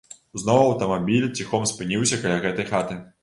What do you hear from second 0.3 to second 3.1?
Зноў аўтамабіль ціхом спыніўся каля гэтай хаты.